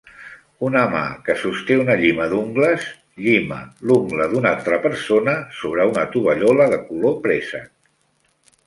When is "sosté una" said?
1.41-1.97